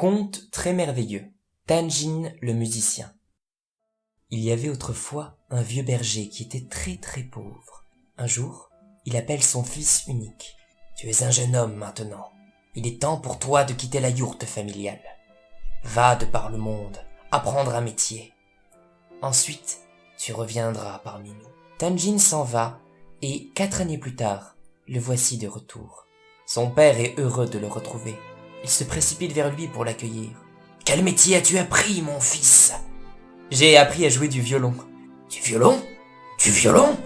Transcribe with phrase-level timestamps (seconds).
[0.00, 1.30] Conte très merveilleux.
[1.66, 3.12] Tanjin le musicien.
[4.30, 7.84] Il y avait autrefois un vieux berger qui était très très pauvre.
[8.16, 8.70] Un jour,
[9.04, 10.56] il appelle son fils unique.
[10.96, 12.32] Tu es un jeune homme maintenant.
[12.74, 15.02] Il est temps pour toi de quitter la yourte familiale.
[15.84, 16.96] Va de par le monde,
[17.30, 18.32] apprendre un métier.
[19.20, 19.80] Ensuite,
[20.16, 21.50] tu reviendras parmi nous.
[21.78, 22.80] Tanjin s'en va,
[23.20, 24.56] et quatre années plus tard,
[24.88, 26.06] le voici de retour.
[26.46, 28.16] Son père est heureux de le retrouver.
[28.62, 30.30] Il se précipite vers lui pour l'accueillir.
[30.84, 32.72] Quel métier as-tu appris, mon fils?
[33.50, 34.74] J'ai appris à jouer du violon.
[35.30, 35.80] Du violon?
[36.38, 36.96] Du violon?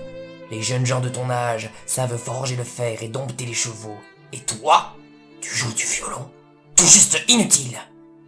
[0.50, 3.96] Les jeunes gens de ton âge savent forger le fer et dompter les chevaux.
[4.32, 4.94] Et toi
[5.40, 6.30] Tu joues du violon?
[6.76, 7.78] Tout juste inutile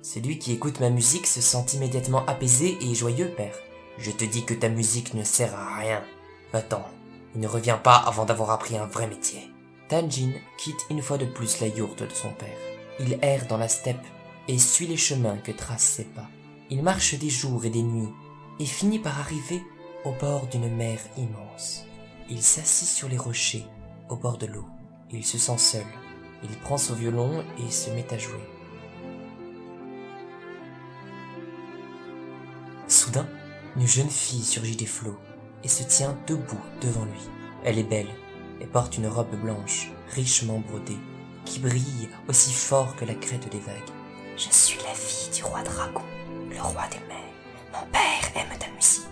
[0.03, 3.57] Celui qui écoute ma musique se sent immédiatement apaisé et joyeux, père.
[3.99, 6.03] Je te dis que ta musique ne sert à rien.
[6.53, 6.85] Va-t'en.
[7.35, 9.51] Il ne revient pas avant d'avoir appris un vrai métier.
[9.89, 12.66] Tanjin quitte une fois de plus la yourte de son père.
[12.99, 14.07] Il erre dans la steppe
[14.49, 16.29] et suit les chemins que tracent ses pas.
[16.71, 18.13] Il marche des jours et des nuits
[18.59, 19.63] et finit par arriver
[20.05, 21.85] au bord d'une mer immense.
[22.31, 23.67] Il s'assit sur les rochers
[24.09, 24.65] au bord de l'eau.
[25.13, 25.85] Il se sent seul.
[26.43, 28.41] Il prend son violon et se met à jouer.
[32.89, 33.29] Soudain,
[33.77, 35.19] une jeune fille surgit des flots
[35.65, 37.21] et se tient debout devant lui.
[37.65, 38.09] Elle est belle
[38.61, 40.99] et porte une robe blanche, richement brodée,
[41.47, 43.93] qui brille aussi fort que la crête des vagues.
[44.37, 46.03] Je suis la fille du roi dragon,
[46.51, 47.33] le roi des mers.
[47.73, 49.07] Mon père aime ta musique.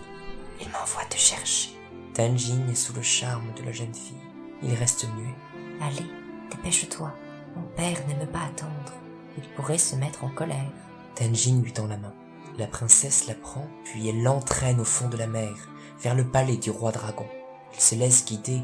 [0.61, 1.71] Il m'envoie te chercher.
[2.13, 4.21] Tanjin est sous le charme de la jeune fille.
[4.61, 5.35] Il reste muet.
[5.81, 6.05] Allez,
[6.51, 7.11] dépêche-toi.
[7.55, 8.93] Mon père n'aime pas attendre.
[9.37, 10.71] Il pourrait se mettre en colère.
[11.15, 12.13] Tanjin lui tend la main.
[12.57, 15.53] La princesse la prend, puis elle l'entraîne au fond de la mer,
[16.01, 17.27] vers le palais du roi dragon.
[17.73, 18.61] Il se laisse guider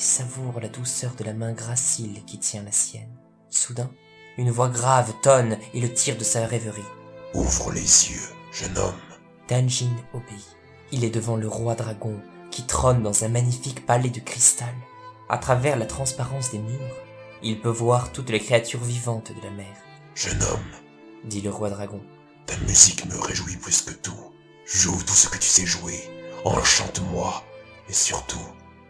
[0.00, 3.16] savoure la douceur de la main gracile qui tient la sienne.
[3.48, 3.90] Soudain,
[4.38, 6.80] une voix grave tonne et le tire de sa rêverie.
[7.34, 8.94] Ouvre les yeux, jeune homme.
[9.46, 10.56] Tanjin obéit.
[10.92, 14.74] Il est devant le roi dragon qui trône dans un magnifique palais de cristal.
[15.28, 16.96] À travers la transparence des murs,
[17.42, 19.76] il peut voir toutes les créatures vivantes de la mer.
[20.14, 20.72] Jeune homme,
[21.24, 22.00] dit le roi dragon.
[22.46, 24.32] Ta musique me réjouit plus que tout.
[24.66, 26.00] Joue tout ce que tu sais jouer.
[26.44, 27.44] Enchante-moi.
[27.88, 28.40] Et surtout,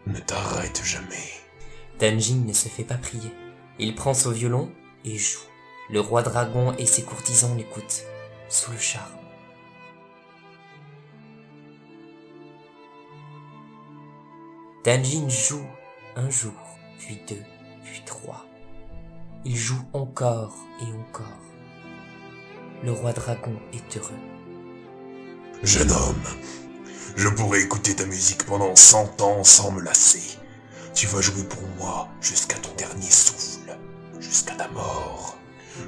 [0.07, 1.41] ne t'arrête jamais.
[1.99, 3.31] Tanjin ne se fait pas prier.
[3.79, 4.71] Il prend son violon
[5.05, 5.41] et joue.
[5.91, 8.05] Le roi dragon et ses courtisans l'écoutent,
[8.49, 9.21] sous le charme.
[14.85, 15.67] Tanjin joue
[16.17, 16.53] un jour,
[16.99, 17.43] puis deux,
[17.85, 18.47] puis trois.
[19.45, 21.27] Il joue encore et encore.
[22.83, 24.19] Le roi dragon est heureux.
[25.63, 26.25] Jeune homme,
[27.17, 30.39] je pourrais écouter ta musique pendant cent ans sans me lasser.
[30.95, 33.77] Tu vas jouer pour moi jusqu'à ton dernier souffle,
[34.19, 35.37] jusqu'à ta mort.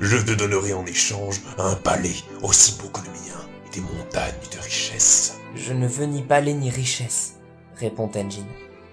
[0.01, 4.35] Je te donnerai en échange un palais aussi beau que le mien et des montagnes
[4.53, 5.35] de richesses.
[5.55, 7.35] Je ne veux ni palais ni richesse,
[7.77, 8.47] répond Tanjin.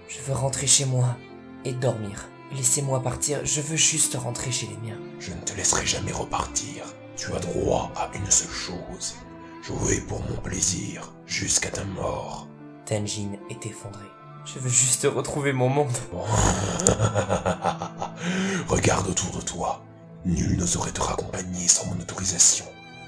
[0.08, 1.16] Je veux rentrer chez moi
[1.64, 2.28] et dormir.
[2.52, 4.98] Laissez-moi partir, je veux juste rentrer chez les miens.
[5.20, 6.84] Je ne te laisserai jamais repartir.
[7.16, 9.14] Tu as droit à une seule chose.
[9.62, 12.48] Jouer pour mon plaisir jusqu'à ta mort.
[12.86, 14.06] Tanjin est effondré.
[14.46, 15.92] Je veux juste retrouver mon monde.
[18.68, 19.84] Regarde autour de toi.
[20.24, 22.64] Nul ne saurait te raccompagner sans mon autorisation.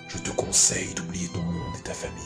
[0.08, 2.18] Je te conseille d'oublier ton monde et ta famille.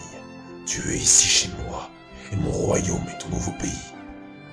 [0.67, 1.89] Tu es ici chez moi,
[2.33, 3.71] et mon royaume est ton nouveau pays.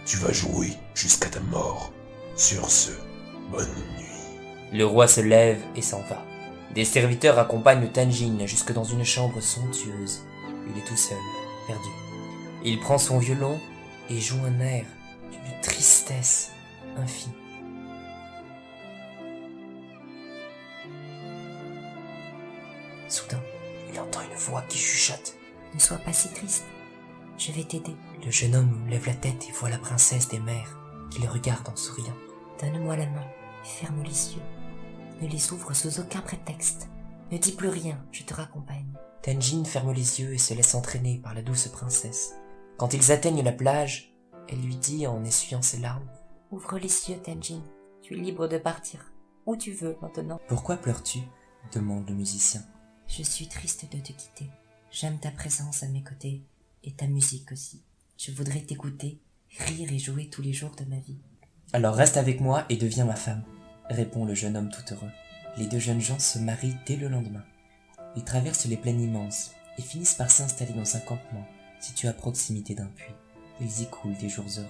[0.05, 1.91] Tu vas jouer jusqu'à ta mort.
[2.35, 2.91] Sur ce,
[3.51, 3.65] bonne
[3.97, 4.05] nuit.
[4.71, 6.23] Le roi se lève et s'en va.
[6.73, 10.25] Des serviteurs accompagnent Tanjin jusque dans une chambre somptueuse.
[10.67, 11.19] Il est tout seul,
[11.67, 11.89] perdu.
[12.65, 13.59] Il prend son violon
[14.09, 14.85] et joue un air
[15.29, 16.51] d'une tristesse
[16.97, 17.35] infinie.
[23.07, 23.41] Soudain,
[23.91, 25.35] il entend une voix qui chuchote.
[25.75, 26.65] Ne sois pas si triste.
[27.37, 27.95] Je vais t'aider.
[28.25, 30.79] Le jeune homme lève la tête et voit la princesse des mers
[31.11, 32.15] qui le regarde en souriant.
[32.59, 33.27] Donne-moi la main
[33.63, 34.62] et ferme les yeux.
[35.21, 36.87] Ne les ouvre sous aucun prétexte.
[37.31, 38.93] Ne dis plus rien, je te raccompagne.
[39.21, 42.33] Tanjin ferme les yeux et se laisse entraîner par la douce princesse.
[42.77, 44.13] Quand ils atteignent la plage,
[44.49, 46.09] elle lui dit en essuyant ses larmes.
[46.51, 47.63] Ouvre les yeux, Tanjin.
[48.01, 49.13] Tu es libre de partir.
[49.45, 50.39] Où tu veux maintenant.
[50.47, 51.19] Pourquoi pleures-tu?
[51.73, 52.61] demande le musicien.
[53.07, 54.49] Je suis triste de te quitter.
[54.91, 56.43] J'aime ta présence à mes côtés
[56.83, 57.81] et ta musique aussi.
[58.17, 59.19] Je voudrais t'écouter,
[59.57, 61.17] rire et jouer tous les jours de ma vie.
[61.71, 63.43] Alors reste avec moi et deviens ma femme,
[63.89, 65.11] répond le jeune homme tout heureux.
[65.57, 67.43] Les deux jeunes gens se marient dès le lendemain.
[68.15, 71.45] Ils traversent les plaines immenses et finissent par s'installer dans un campement
[71.79, 73.13] situé à proximité d'un puits.
[73.59, 74.67] Ils y coulent des jours heureux.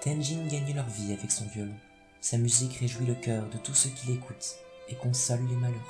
[0.00, 1.76] Tenjin gagne leur vie avec son violon.
[2.20, 4.56] Sa musique réjouit le cœur de tous ceux qui l'écoutent
[4.88, 5.80] et console les malheureux.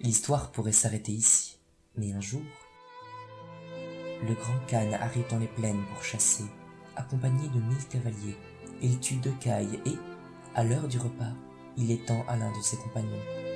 [0.00, 1.58] L'histoire pourrait s'arrêter ici,
[1.96, 2.42] mais un jour,
[4.26, 6.44] le grand Khan arrive dans les plaines pour chasser,
[6.96, 8.36] accompagné de mille cavaliers.
[8.82, 9.96] Il tue deux cailles et,
[10.54, 11.32] à l'heure du repas,
[11.76, 13.08] il étend à l'un de ses compagnons,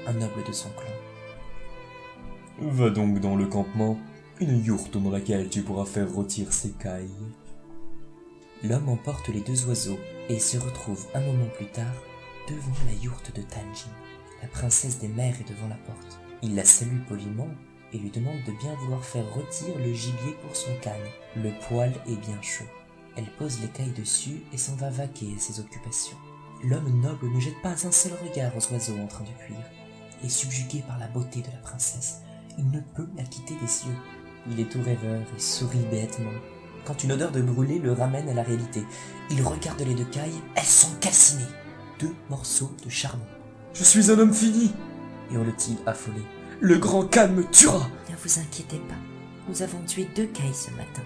[0.06, 2.68] un noble de son clan.
[2.70, 3.98] Va donc dans le campement,
[4.40, 7.10] une yourte dans laquelle tu pourras faire rôtir ces cailles.
[8.62, 9.98] L'homme emporte les deux oiseaux
[10.28, 11.94] et se retrouve un moment plus tard
[12.48, 13.90] devant la yourte de Tanjin.
[14.40, 16.20] La princesse des mers est devant la porte.
[16.42, 17.48] Il la salue poliment
[17.92, 20.94] et lui demande de bien vouloir faire rôtir le gibier pour son canne.
[21.36, 22.64] Le poêle est bien chaud.
[23.16, 26.16] Elle pose l'écaille dessus et s'en va vaquer à ses occupations.
[26.64, 29.64] L'homme noble ne jette pas un seul regard aux oiseaux en train de cuire.
[30.22, 32.22] Et subjugué par la beauté de la princesse,
[32.56, 33.96] il ne peut la quitter des yeux.
[34.50, 36.30] Il est tout rêveur et sourit bêtement.
[36.86, 38.82] Quand une odeur de brûlé le ramène à la réalité,
[39.30, 41.44] il regarde les deux cailles, elles sont calcinées.
[41.98, 43.26] Deux morceaux de charbon.
[43.74, 44.72] Je suis un homme fini
[45.30, 46.22] hurle-t-il affolé.
[46.60, 48.94] Le grand Khan me tuera Ne vous inquiétez pas.
[49.48, 51.02] Nous avons tué deux cailles ce matin.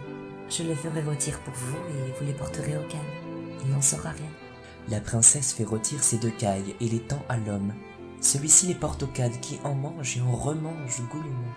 [0.49, 2.99] Je les ferai rôtir pour vous et vous les porterez au Khan.
[3.65, 4.31] Il n'en saura rien.
[4.91, 7.75] La princesse fait rôtir ces deux cailles et les tend à l'homme.
[8.21, 11.55] Celui-ci les porte au Khan qui en mange et en remange goulûment.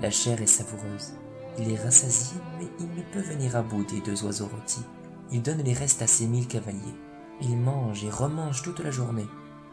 [0.00, 1.14] La chair est savoureuse.
[1.58, 4.84] Il est rassasié, mais il ne peut venir à bout des deux oiseaux rôtis.
[5.30, 6.96] Il donne les restes à ses mille cavaliers.
[7.40, 9.26] Ils mangent et remangent toute la journée.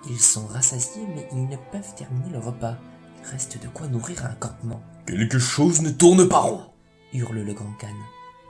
[0.09, 2.77] Ils sont rassasiés, mais ils ne peuvent terminer le repas.
[3.21, 4.81] Il reste de quoi nourrir un campement.
[5.05, 6.69] Quelque chose ne tourne pas rond
[7.13, 7.87] hurle le grand Khan.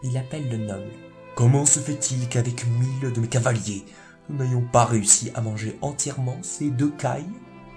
[0.03, 0.91] Il appelle le noble.
[1.35, 3.85] Comment se fait-il qu'avec mille de mes cavaliers,
[4.29, 7.29] nous n'ayons pas réussi à manger entièrement ces deux cailles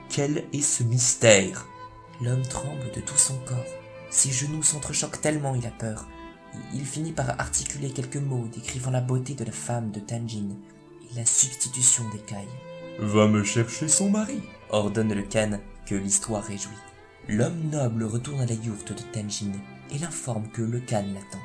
[0.09, 1.67] Quel est ce mystère?
[2.21, 3.57] L'homme tremble de tout son corps.
[4.11, 6.07] Ses genoux s'entrechoquent tellement il a peur.
[6.75, 10.51] Il finit par articuler quelques mots décrivant la beauté de la femme de Tanjin
[11.11, 12.47] et la substitution des cailles.
[12.99, 16.73] Va me chercher son mari ordonne le Khan que l'histoire réjouit.
[17.29, 19.53] L'homme noble retourne à la yourte de Tanjin
[19.91, 21.43] et l'informe que le Khan l'attend.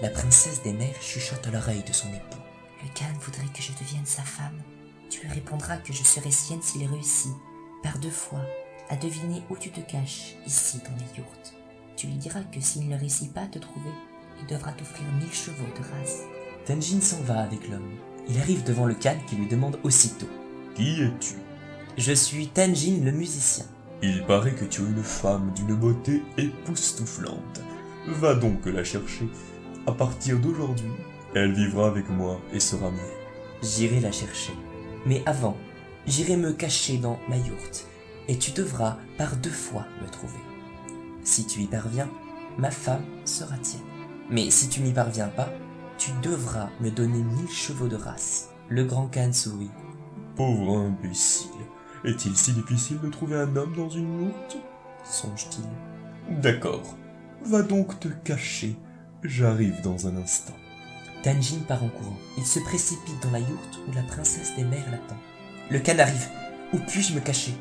[0.00, 2.39] La princesse des mers chuchote à l'oreille de son époux.
[2.82, 4.62] Le Khan voudrait que je devienne sa femme.
[5.10, 7.32] Tu lui répondras que je serai sienne s'il réussit,
[7.82, 8.44] par deux fois,
[8.88, 11.54] à deviner où tu te caches, ici dans les yourtes.
[11.96, 13.90] Tu lui diras que s'il ne réussit pas à te trouver,
[14.40, 16.20] il devra t'offrir mille chevaux de race.
[16.64, 17.90] Tanjin s'en va avec l'homme.
[18.28, 20.28] Il arrive devant le Khan qui lui demande aussitôt.
[20.74, 21.34] Qui es-tu?
[21.98, 23.66] Je suis Tanjin le musicien.
[24.02, 27.60] Il paraît que tu es une femme d'une beauté époustouflante.
[28.06, 29.28] Va donc la chercher.
[29.86, 30.92] À partir d'aujourd'hui,
[31.34, 33.00] elle vivra avec moi et sera mienne.
[33.62, 34.52] J'irai la chercher.
[35.06, 35.56] Mais avant,
[36.06, 37.86] j'irai me cacher dans ma yourte,
[38.28, 40.40] et tu devras par deux fois me trouver.
[41.22, 42.10] Si tu y parviens,
[42.58, 43.82] ma femme sera tienne.
[44.30, 45.52] Mais si tu n'y parviens pas,
[45.98, 48.50] tu devras me donner mille chevaux de race.
[48.68, 49.70] Le grand Khan sourit.
[50.36, 51.50] Pauvre imbécile.
[52.04, 54.56] Est-il si difficile de trouver un homme dans une yourte?
[55.04, 56.40] Songe-t-il.
[56.40, 56.96] D'accord.
[57.44, 58.76] Va donc te cacher.
[59.22, 60.54] J'arrive dans un instant.
[61.22, 62.16] Tanjin part en courant.
[62.38, 65.18] Il se précipite dans la yourte où la princesse des mers l'attend.
[65.70, 66.28] Le Khan arrive.
[66.72, 67.54] Où puis-je me cacher?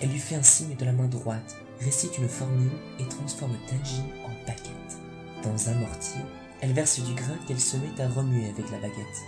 [0.00, 4.04] Elle lui fait un signe de la main droite, récite une formule et transforme Tanjin
[4.24, 4.98] en baguette.
[5.44, 6.22] Dans un mortier,
[6.60, 9.22] elle verse du grain qu'elle se met à remuer avec la baguette.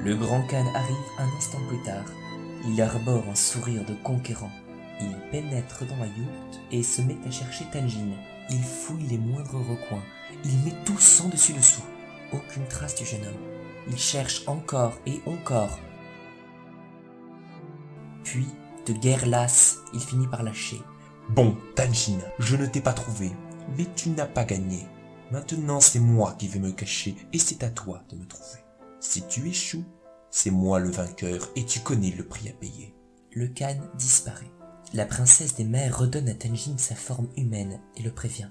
[0.00, 2.04] Le grand Khan arrive un instant plus tard.
[2.68, 4.50] Il arbore un sourire de conquérant.
[5.00, 8.10] Il pénètre dans la yourte et se met à chercher Tanjin.
[8.50, 10.02] Il fouille les moindres recoins.
[10.44, 11.82] Il met tout sans dessus dessous.
[12.34, 13.40] Aucune trace du jeune homme.
[13.86, 15.78] Il cherche encore et encore.
[18.24, 18.48] Puis,
[18.86, 20.80] de guerre lasse, il finit par lâcher.
[21.28, 23.30] Bon, Tanjin, je ne t'ai pas trouvé,
[23.78, 24.84] mais tu n'as pas gagné.
[25.30, 28.58] Maintenant, c'est moi qui vais me cacher et c'est à toi de me trouver.
[28.98, 29.84] Si tu échoues,
[30.30, 32.94] c'est moi le vainqueur et tu connais le prix à payer.
[33.32, 34.50] Le Khan disparaît.
[34.92, 38.50] La princesse des mers redonne à Tanjin sa forme humaine et le prévient.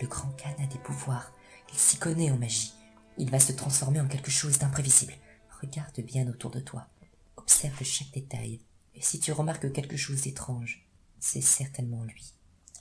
[0.00, 1.32] Le grand Khan a des pouvoirs.
[1.72, 2.72] Il s'y connaît en magie.
[3.18, 5.14] Il va se transformer en quelque chose d'imprévisible.
[5.60, 6.88] Regarde bien autour de toi.
[7.36, 8.60] Observe chaque détail.
[8.94, 10.86] Et si tu remarques quelque chose d'étrange,
[11.18, 12.34] c'est certainement lui.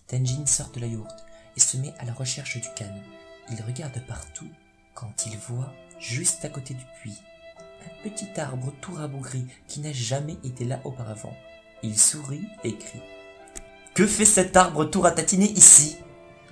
[0.08, 2.96] Tanjin sort de la yourte et se met à la recherche du Khan.
[3.52, 4.50] Il regarde partout
[4.94, 7.22] quand il voit, juste à côté du puits,
[7.86, 11.36] un petit arbre tout rabougri qui n'a jamais été là auparavant.
[11.84, 13.02] Il sourit et crie.
[13.94, 15.98] Que fait cet arbre tout ratatiné ici?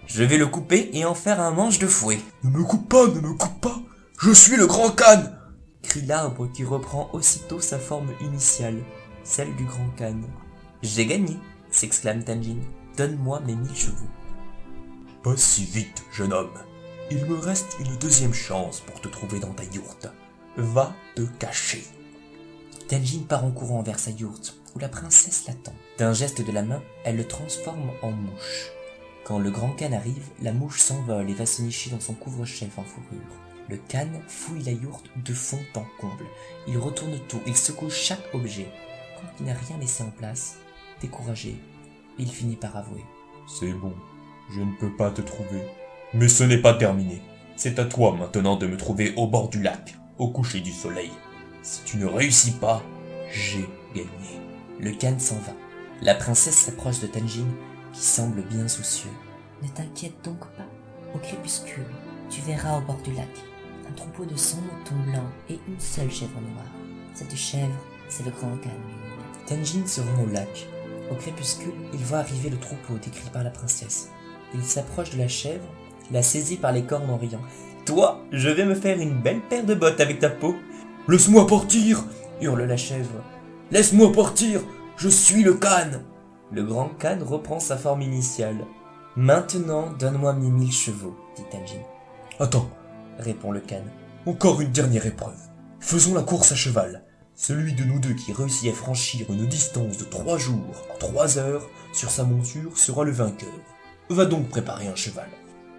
[0.08, 2.20] Je vais le couper et en faire un manche de fouet.
[2.44, 3.80] Ne me coupe pas, ne me coupe pas
[4.20, 5.24] Je suis le grand Khan
[5.88, 8.84] crie l'arbre qui reprend aussitôt sa forme initiale,
[9.24, 10.20] celle du grand Khan.
[10.84, 11.38] J'ai gagné
[11.72, 12.58] s'exclame Tanjin.
[12.98, 14.10] Donne-moi mes mille chevaux.
[15.24, 16.58] Pas si vite, jeune homme.
[17.12, 20.10] Il me reste une deuxième chance pour te trouver dans ta yourte.
[20.58, 21.86] Va te cacher.
[22.88, 25.76] Tanjin part en courant vers sa yourte, où la princesse l'attend.
[25.98, 28.72] D'un geste de la main, elle le transforme en mouche.
[29.28, 32.80] Quand le grand Khan arrive, la mouche s'envole et va se nicher dans son couvre-chef
[32.80, 33.20] en fourrure.
[33.68, 36.26] Le Khan fouille la yourte de fond en comble.
[36.66, 38.70] Il retourne tout, il secoue chaque objet.
[39.18, 40.56] Quand il n'a rien laissé en place,
[41.02, 41.58] découragé,
[42.18, 43.04] il finit par avouer.
[43.60, 43.94] C'est bon,
[44.50, 45.62] je ne peux pas te trouver.
[46.14, 47.22] Mais ce n'est pas terminé.
[47.58, 51.12] C'est à toi maintenant de me trouver au bord du lac, au coucher du soleil.
[51.64, 52.82] Si tu ne réussis pas,
[53.30, 54.40] j'ai gagné.
[54.80, 55.52] Le Khan s'en va.
[56.02, 57.48] La princesse s'approche de Tanjin,
[57.98, 59.10] qui semble bien soucieux.
[59.64, 60.68] Ne t'inquiète donc pas.
[61.16, 61.86] Au crépuscule,
[62.30, 63.28] tu verras au bord du lac
[63.90, 66.66] un troupeau de cent moutons blancs et une seule chèvre noire.
[67.16, 67.74] Cette chèvre,
[68.10, 68.70] c'est le grand Khan.
[69.48, 70.68] Tanjin se rend au lac.
[71.10, 74.10] Au crépuscule, il voit arriver le troupeau décrit par la princesse.
[74.54, 75.66] Il s'approche de la chèvre,
[76.12, 77.42] la saisit par les cornes en riant.
[77.86, 80.56] Toi, je vais me faire une belle paire de bottes avec ta peau.
[81.08, 82.04] Laisse-moi partir
[82.42, 83.24] hurle la chèvre.
[83.72, 84.62] Laisse-moi partir
[84.98, 86.02] Je suis le Khan
[86.52, 88.66] Le grand Khan reprend sa forme initiale.
[89.18, 91.82] Maintenant, donne-moi mes mille chevaux, dit Tanjin.
[92.40, 92.70] Attends,
[93.20, 93.84] répond le Khan.
[94.26, 95.40] Encore une dernière épreuve.
[95.82, 97.04] Faisons la course à cheval.
[97.36, 101.38] Celui de nous deux qui réussit à franchir une distance de trois jours en trois
[101.38, 103.54] heures sur sa monture sera le vainqueur.
[104.10, 105.30] Va donc préparer un cheval.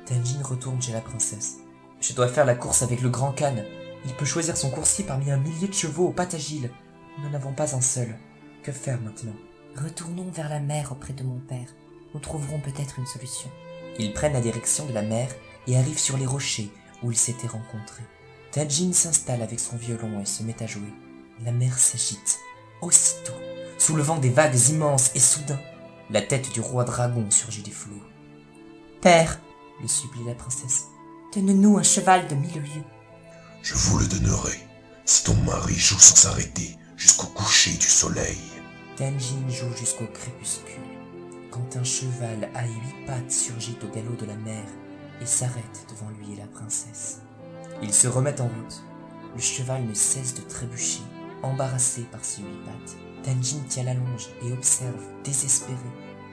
[0.05, 1.57] Tanjin retourne chez la princesse.
[2.01, 3.57] Je dois faire la course avec le grand Khan.
[4.05, 6.71] Il peut choisir son coursier parmi un millier de chevaux aux pattes agiles.
[7.19, 8.15] Nous n'en avons pas un seul.
[8.63, 9.35] Que faire maintenant?
[9.77, 11.75] Retournons vers la mer auprès de mon père.
[12.15, 13.51] Nous trouverons peut-être une solution.
[13.99, 15.29] Ils prennent la direction de la mer
[15.67, 16.71] et arrivent sur les rochers
[17.03, 18.05] où ils s'étaient rencontrés.
[18.51, 20.93] Tajin s'installe avec son violon et se met à jouer.
[21.45, 22.39] La mer s'agite.
[22.81, 23.33] Aussitôt,
[23.77, 25.61] soulevant des vagues immenses et soudain,
[26.11, 28.03] la tête du roi dragon surgit des flots.
[29.01, 29.39] Père,
[29.83, 30.85] le supplie la princesse,
[31.35, 32.85] donne-nous un cheval de mille lieues.
[33.63, 34.59] Je vous le donnerai
[35.05, 38.39] si ton mari joue sans s'arrêter jusqu'au coucher du soleil.
[38.99, 40.75] Tenjin joue jusqu'au crépuscule.
[41.53, 44.65] Quand un cheval à huit pattes surgit au galop de la mer
[45.21, 47.21] et s'arrête devant lui et la princesse.
[47.81, 48.83] Ils se remettent en route.
[49.37, 51.03] Le cheval ne cesse de trébucher,
[51.45, 52.97] embarrassé par ses huit pattes.
[53.23, 55.79] Tenjin tient la longe et observe, désespéré,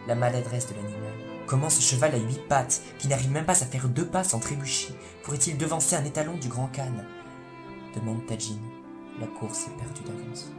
[0.07, 1.13] la maladresse de l'animal.
[1.45, 4.39] Comment ce cheval à huit pattes, qui n'arrive même pas à faire deux pas sans
[4.39, 6.93] trébucher, pourrait-il devancer un étalon du grand Khan?
[7.93, 8.57] demande Tajin.
[9.19, 10.51] La course est perdue d'avance.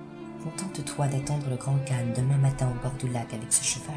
[0.46, 3.96] Contente-toi d'attendre le grand Khan demain matin au bord du lac avec ce cheval,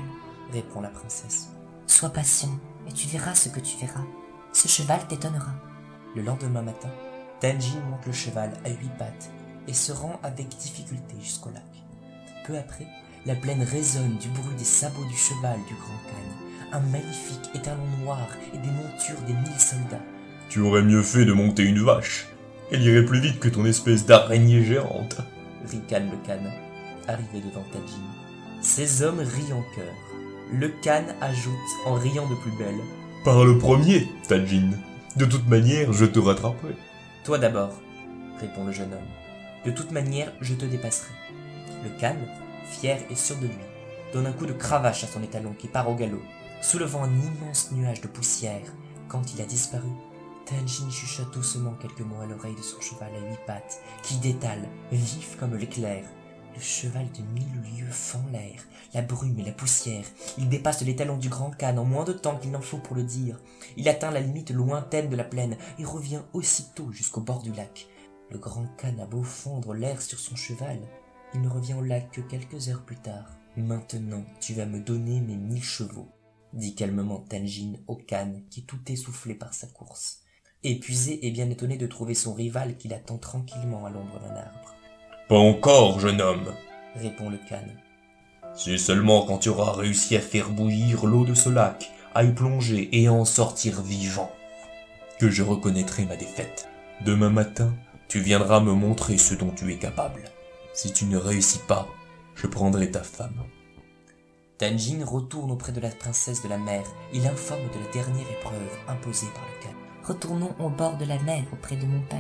[0.52, 1.50] répond la princesse.
[1.86, 4.04] Sois patient et tu verras ce que tu verras.
[4.52, 5.54] Ce cheval t'étonnera.
[6.16, 6.90] Le lendemain matin,
[7.40, 9.30] Tenjin monte le cheval à huit pattes
[9.68, 11.62] et se rend avec difficulté jusqu'au lac.
[12.48, 12.88] Peu après,
[13.28, 17.86] la plaine résonne du bruit des sabots du cheval du grand Khan, un magnifique étalon
[18.02, 20.02] noir et des montures des mille soldats.
[20.50, 22.26] Tu aurais mieux fait de monter une vache.
[22.72, 25.22] Elle irait plus vite que ton espèce d'araignée géante.
[25.68, 26.44] Ricane le Khan,
[27.08, 28.02] arrivé devant Tajin.
[28.62, 29.94] Ces hommes rient en chœur.
[30.52, 31.54] Le Khan ajoute
[31.86, 32.80] en riant de plus belle.
[33.24, 34.72] Par le premier, Tajin.
[35.16, 36.76] De toute manière, je te rattraperai.
[37.24, 37.74] Toi d'abord,
[38.40, 39.00] répond le jeune homme.
[39.66, 41.12] De toute manière, je te dépasserai.
[41.84, 42.16] Le Khan,
[42.66, 43.54] fier et sûr de lui,
[44.14, 46.22] donne un coup de cravache à son étalon qui part au galop,
[46.62, 48.74] soulevant un immense nuage de poussière.
[49.08, 49.90] Quand il a disparu,
[50.50, 54.68] Tanjin chuchote doucement quelques mots à l'oreille de son cheval à huit pattes, qui détale,
[54.92, 56.04] vif comme l'éclair.
[56.56, 58.60] Le cheval de mille lieues fend l'air,
[58.96, 60.06] la brume et la poussière.
[60.40, 63.04] Il dépasse l'étalon du grand Khan en moins de temps qu'il n'en faut pour le
[63.04, 63.40] dire.
[63.78, 67.88] Il atteint la limite lointaine de la plaine et revient aussitôt jusqu'au bord du lac.
[68.32, 70.80] Le grand Khan a beau fondre l'air sur son cheval,
[71.36, 73.38] il ne revient au lac que quelques heures plus tard.
[73.56, 76.10] Maintenant, tu vas me donner mes mille chevaux,
[76.54, 80.24] dit calmement Tanjin au Khan qui tout essoufflé par sa course
[80.64, 84.76] épuisé et bien étonné de trouver son rival qui l'attend tranquillement à l'ombre d'un arbre.
[85.30, 86.54] Pas encore, jeune homme,
[86.96, 87.66] répond le Khan.
[88.56, 92.34] C'est seulement quand tu auras réussi à faire bouillir l'eau de ce lac, à y
[92.34, 94.32] plonger et à en sortir vivant,
[95.20, 96.68] que je reconnaîtrai ma défaite.
[97.06, 97.74] Demain matin,
[98.08, 100.24] tu viendras me montrer ce dont tu es capable.
[100.74, 101.88] Si tu ne réussis pas,
[102.36, 103.44] je prendrai ta femme.
[104.58, 108.78] Tanjin retourne auprès de la princesse de la mer et l'informe de la dernière épreuve
[108.90, 109.89] imposée par le Khan.
[110.10, 112.18] Retournons au bord de la mer auprès de mon père,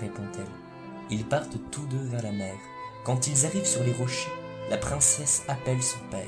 [0.00, 0.50] répond-elle.
[1.08, 2.56] Ils partent tous deux vers la mer.
[3.04, 4.32] Quand ils arrivent sur les rochers,
[4.70, 6.26] la princesse appelle son père.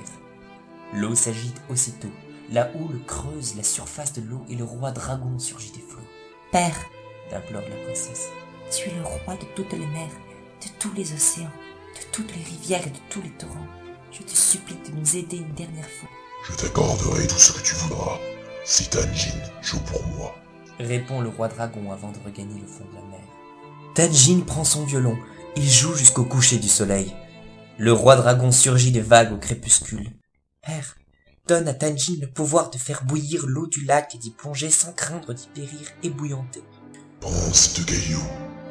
[0.95, 2.13] L'eau s'agite aussitôt.
[2.53, 6.07] La houle creuse la surface de l'eau et le roi dragon surgit des flots.
[6.53, 6.79] Père,
[7.33, 8.29] implore la princesse,
[8.71, 10.15] tu es le roi de toutes les mers,
[10.61, 11.51] de tous les océans,
[11.97, 13.67] de toutes les rivières et de tous les torrents.
[14.13, 16.09] Je te supplie de nous aider une dernière fois.
[16.49, 18.21] Je t'accorderai tout ce que tu voudras
[18.65, 20.33] si Tanjin joue pour moi
[20.79, 23.27] répond le roi dragon avant de regagner le fond de la mer.
[23.95, 25.17] Tajin prend son violon,
[25.57, 27.15] il joue jusqu'au coucher du soleil.
[27.79, 30.11] Le roi dragon surgit de vagues au crépuscule.
[30.65, 30.97] Père,
[31.47, 34.93] donne à Tanjin le pouvoir de faire bouillir l'eau du lac et d'y plonger sans
[34.93, 36.63] craindre d'y périr ébouillanté.
[37.21, 38.23] Pense de caillou.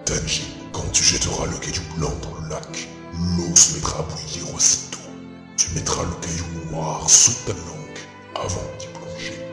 [0.06, 4.56] Tanjin, quand tu jetteras le caillou blanc dans le lac, l'eau se mettra à bouillir
[4.56, 4.98] aussitôt.
[5.58, 8.00] Tu mettras le caillou noir sous ta langue
[8.36, 9.46] avant d'y plonger.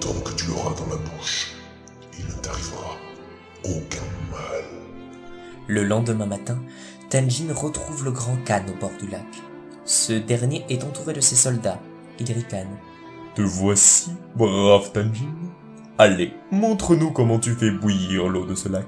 [0.00, 1.55] Tant que tu l'auras dans la bouche,
[2.18, 2.96] il ne t'arrivera
[3.64, 4.64] aucun mal.
[5.68, 6.58] Le lendemain matin,
[7.10, 9.26] Tanjin retrouve le grand Khan au bord du lac.
[9.84, 11.80] Ce dernier est entouré de ses soldats.
[12.18, 12.76] Il ricane.
[13.34, 15.34] Te voici, brave Tanjin.
[15.98, 18.86] Allez, montre-nous comment tu fais bouillir l'eau de ce lac.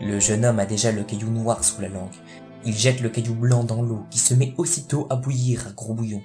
[0.00, 2.14] Le jeune homme a déjà le caillou noir sous la langue.
[2.64, 5.94] Il jette le caillou blanc dans l'eau qui se met aussitôt à bouillir à gros
[5.94, 6.22] bouillon.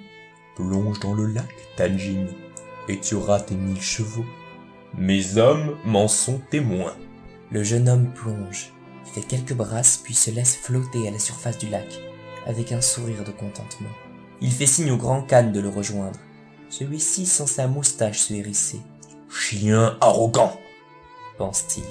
[0.55, 2.27] Plonge dans le lac, Tanjin,
[2.87, 4.25] et tu auras tes mille chevaux.
[4.97, 6.95] Mes hommes m'en sont témoins.
[7.51, 8.71] Le jeune homme plonge,
[9.13, 11.87] fait quelques brasses puis se laisse flotter à la surface du lac,
[12.45, 13.89] avec un sourire de contentement.
[14.41, 16.19] Il fait signe au grand Khan de le rejoindre.
[16.69, 18.79] Celui-ci sent sa moustache se hérisser.
[19.29, 20.57] Chien arrogant
[21.37, 21.83] pense-t-il.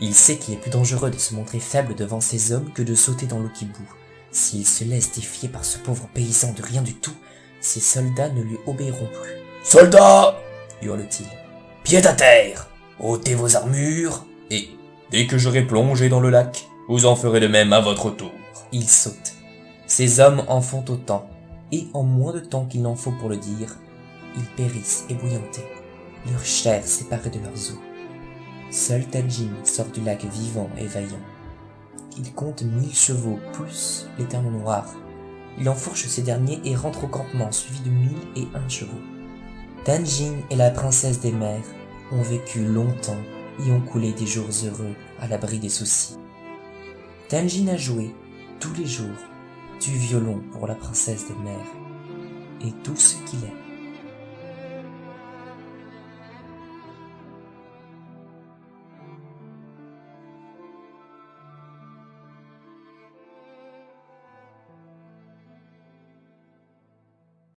[0.00, 2.96] Il sait qu'il est plus dangereux de se montrer faible devant ces hommes que de
[2.96, 3.94] sauter dans l'eau qui bout.
[4.32, 7.14] S'il se laisse défier par ce pauvre paysan de rien du tout,
[7.60, 9.36] ses soldats ne lui obéiront plus.
[9.62, 10.36] Soldats
[10.82, 11.28] hurle-t-il.
[11.84, 12.68] Pied à terre
[13.00, 14.68] ôtez vos armures, et,
[15.10, 18.32] dès que j'aurai plongé dans le lac, vous en ferez de même à votre tour.
[18.72, 19.34] Il saute.
[19.86, 21.28] Ces hommes en font autant,
[21.72, 23.76] et en moins de temps qu'il n'en faut pour le dire,
[24.36, 25.66] ils périssent ébouillantés,
[26.30, 27.78] leur chair séparée de leurs os.
[28.70, 31.24] Seul Tanjin sort du lac vivant et vaillant.
[32.18, 34.84] Il compte mille chevaux plus l'éternel noir.
[35.58, 39.00] Il enfourche ces derniers et rentre au campement suivi de mille et un chevaux.
[39.84, 41.64] Tanjin et la princesse des mers
[42.12, 43.16] ont vécu longtemps
[43.64, 46.18] et ont coulé des jours heureux à l'abri des soucis.
[47.30, 48.14] Tanjin a joué
[48.58, 49.06] tous les jours
[49.80, 51.56] du violon pour la princesse des mers
[52.62, 53.69] et tout ce qu'il est.